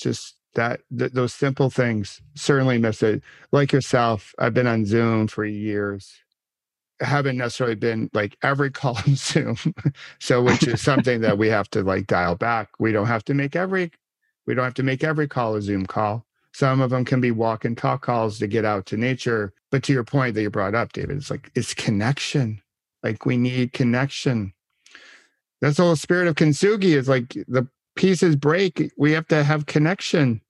[0.00, 2.20] just that th- those simple things.
[2.34, 3.22] Certainly miss it.
[3.52, 6.12] Like yourself, I've been on Zoom for years.
[7.00, 9.56] I haven't necessarily been like every call on Zoom.
[10.20, 12.68] so which is something that we have to like dial back.
[12.78, 13.90] We don't have to make every
[14.46, 16.26] we don't have to make every call a Zoom call.
[16.52, 19.52] Some of them can be walk and talk calls to get out to nature.
[19.70, 22.60] But to your point that you brought up, David, it's like it's connection.
[23.02, 24.52] Like we need connection.
[25.60, 28.90] That's the whole spirit of kintsugi is like the pieces break.
[28.96, 30.40] We have to have connection.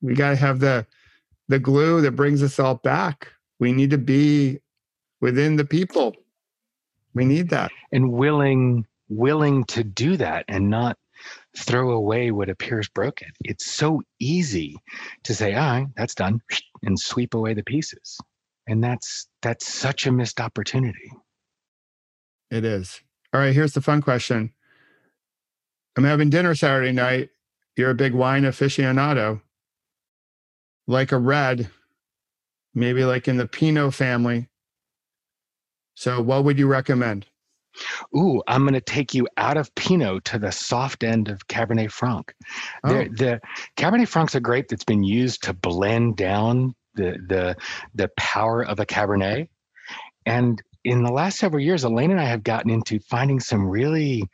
[0.00, 0.86] We got to have the
[1.48, 3.28] the glue that brings us all back.
[3.58, 4.58] We need to be
[5.20, 6.14] within the people.
[7.14, 7.70] We need that.
[7.92, 10.96] and willing willing to do that and not
[11.56, 14.76] throw away what appears broken it's so easy
[15.24, 16.40] to say all right that's done
[16.82, 18.18] and sweep away the pieces
[18.68, 21.10] and that's that's such a missed opportunity
[22.50, 23.00] It is.
[23.32, 24.52] All right, here's the fun question.
[25.98, 27.30] I'm having dinner Saturday night.
[27.76, 29.42] You're a big wine aficionado.
[30.86, 31.68] Like a red,
[32.72, 34.48] maybe like in the Pinot family.
[35.94, 37.26] So, what would you recommend?
[38.16, 41.92] ooh i'm going to take you out of pinot to the soft end of cabernet
[41.92, 42.34] franc
[42.82, 43.40] Oh, the, the
[43.76, 47.56] cabernet franc's a grape that's been used to blend down the the
[47.94, 49.48] the power of a cabernet
[50.26, 54.24] and in the last several years elaine and i have gotten into finding some really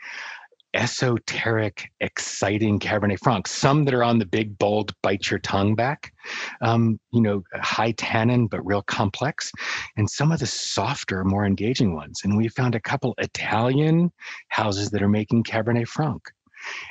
[0.75, 6.13] esoteric exciting cabernet francs some that are on the big bold bite your tongue back
[6.61, 9.51] um, you know high tannin but real complex
[9.97, 14.11] and some of the softer more engaging ones and we found a couple italian
[14.49, 16.23] houses that are making cabernet franc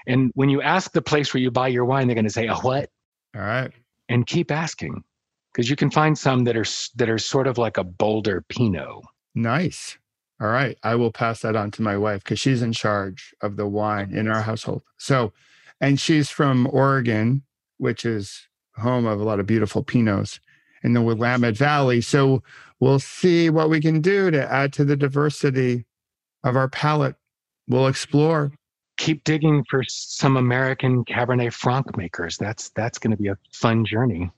[0.07, 2.47] and when you ask the place where you buy your wine, they're going to say,
[2.47, 2.89] "A what?"
[3.35, 3.71] all right.
[4.09, 5.03] And keep asking,
[5.51, 6.65] because you can find some that are
[6.95, 9.03] that are sort of like a bolder Pinot.
[9.35, 9.97] Nice.
[10.41, 10.77] All right.
[10.83, 14.13] I will pass that on to my wife because she's in charge of the wine
[14.13, 14.83] in our household.
[14.97, 15.31] So,
[15.79, 17.43] and she's from Oregon,
[17.77, 20.39] which is home of a lot of beautiful Pinots
[20.83, 22.01] in the Willamette Valley.
[22.01, 22.43] So,
[22.79, 25.85] we'll see what we can do to add to the diversity
[26.43, 27.15] of our palate.
[27.67, 28.51] We'll explore.
[28.97, 32.37] Keep digging for some American Cabernet Franc makers.
[32.37, 34.29] That's that's going to be a fun journey.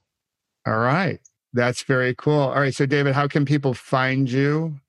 [0.68, 1.20] All right.
[1.54, 2.40] That's very cool.
[2.40, 2.74] All right.
[2.74, 4.80] So, David, how can people find you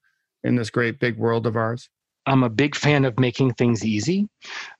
[0.46, 1.90] in this great big world of ours?
[2.26, 4.28] I'm a big fan of making things easy.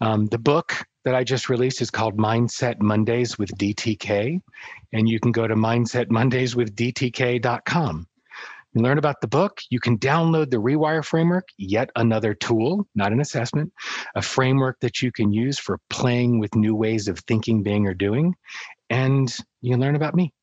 [0.00, 4.40] Um, the book that I just released is called Mindset Mondays with DTK,
[4.92, 8.06] and you can go to mindsetmondayswithdtk.com.
[8.74, 9.60] You learn about the book.
[9.70, 13.72] You can download the Rewire framework, yet another tool, not an assessment,
[14.14, 17.94] a framework that you can use for playing with new ways of thinking, being, or
[17.94, 18.34] doing.
[18.90, 20.34] And you can learn about me.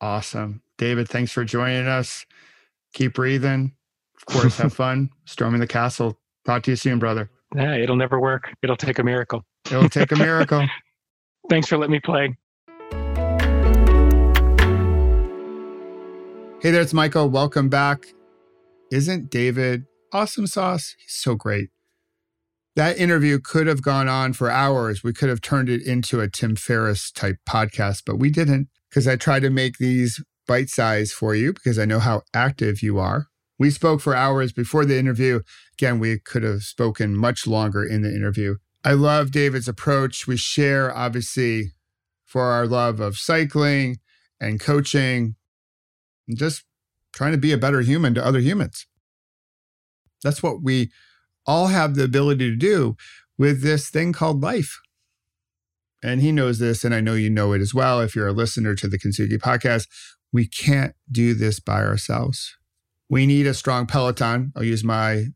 [0.00, 0.62] Awesome.
[0.78, 2.24] David, thanks for joining us.
[2.94, 3.74] Keep breathing.
[4.28, 6.18] Of course, have fun storming the castle.
[6.44, 7.30] Talk to you soon, brother.
[7.56, 8.52] Yeah, it'll never work.
[8.62, 9.42] It'll take a miracle.
[9.66, 10.66] It'll take a miracle.
[11.50, 12.36] thanks for letting me play.
[16.60, 17.30] Hey there, it's Michael.
[17.30, 18.04] Welcome back.
[18.92, 20.94] Isn't David awesome sauce?
[20.98, 21.70] He's so great.
[22.76, 25.02] That interview could have gone on for hours.
[25.02, 29.08] We could have turned it into a Tim Ferriss type podcast, but we didn't because
[29.08, 32.98] I try to make these bite size for you because I know how active you
[32.98, 33.28] are.
[33.58, 35.40] We spoke for hours before the interview.
[35.74, 38.56] Again, we could have spoken much longer in the interview.
[38.84, 40.26] I love David's approach.
[40.26, 41.72] We share, obviously,
[42.24, 43.98] for our love of cycling
[44.40, 45.34] and coaching,
[46.28, 46.64] and just
[47.12, 48.86] trying to be a better human to other humans.
[50.22, 50.90] That's what we
[51.46, 52.96] all have the ability to do
[53.36, 54.78] with this thing called life.
[56.02, 58.00] And he knows this, and I know you know it as well.
[58.00, 59.88] If you're a listener to the Kintsugi podcast,
[60.32, 62.57] we can't do this by ourselves.
[63.08, 64.52] We need a strong Peloton.
[64.54, 65.26] I'll use my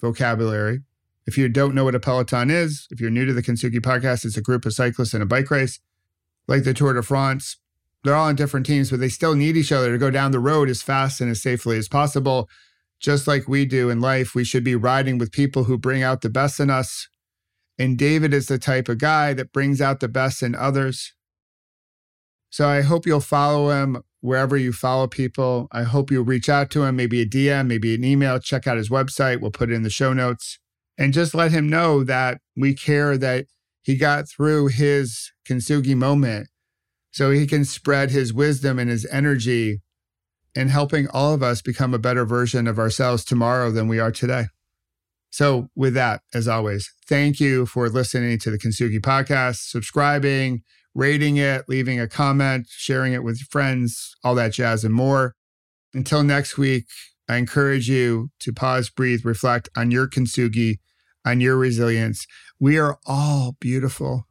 [0.00, 0.80] vocabulary.
[1.26, 4.24] If you don't know what a Peloton is, if you're new to the Kintsugi podcast,
[4.24, 5.78] it's a group of cyclists in a bike race,
[6.48, 7.56] like the Tour de France
[8.02, 10.38] they're all on different teams, but they still need each other to go down the
[10.38, 12.48] road as fast and as safely as possible.
[12.98, 16.22] Just like we do in life, we should be riding with people who bring out
[16.22, 17.08] the best in us.
[17.78, 21.14] And David is the type of guy that brings out the best in others.
[22.50, 25.68] So I hope you'll follow him wherever you follow people.
[25.72, 28.38] I hope you'll reach out to him, maybe a DM, maybe an email.
[28.38, 29.40] Check out his website.
[29.40, 30.58] We'll put it in the show notes.
[30.98, 33.46] And just let him know that we care that
[33.82, 36.48] he got through his Kintsugi moment
[37.10, 39.80] so he can spread his wisdom and his energy
[40.54, 44.12] in helping all of us become a better version of ourselves tomorrow than we are
[44.12, 44.46] today.
[45.30, 50.62] So, with that, as always, thank you for listening to the Kintsugi podcast, subscribing,
[50.94, 55.34] rating it, leaving a comment, sharing it with friends, all that jazz and more.
[55.94, 56.86] Until next week,
[57.28, 60.78] I encourage you to pause, breathe, reflect on your Kintsugi,
[61.24, 62.26] on your resilience.
[62.58, 64.26] We are all beautiful.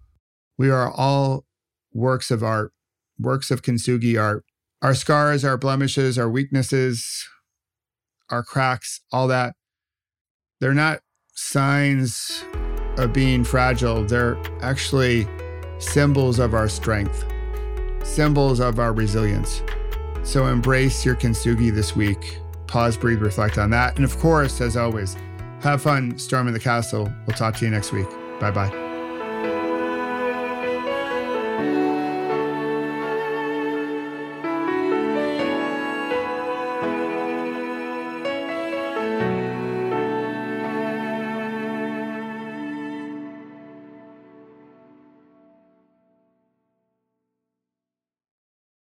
[0.57, 1.45] We are all
[1.93, 2.73] works of art,
[3.17, 4.43] works of kintsugi art.
[4.81, 7.25] Our scars, our blemishes, our weaknesses,
[8.29, 9.55] our cracks, all that,
[10.59, 10.99] they're not
[11.33, 12.43] signs
[12.97, 14.03] of being fragile.
[14.03, 15.27] They're actually
[15.79, 17.25] symbols of our strength,
[18.03, 19.61] symbols of our resilience.
[20.23, 22.39] So embrace your kintsugi this week.
[22.67, 23.95] Pause, breathe, reflect on that.
[23.95, 25.15] And of course, as always,
[25.61, 27.11] have fun storming the castle.
[27.25, 28.07] We'll talk to you next week.
[28.39, 28.88] Bye bye.